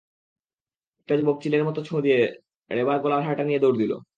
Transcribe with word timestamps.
একটা 0.99 1.13
যুবক 1.19 1.37
চিলের 1.43 1.63
মতো 1.67 1.79
ছোঁ 1.83 1.99
দিয়ে 2.01 2.19
রেবার 2.71 2.97
গলার 3.03 3.21
হারটা 3.25 3.43
নিয়ে 3.45 3.59
দৌড় 3.59 3.77
দিল। 3.77 3.91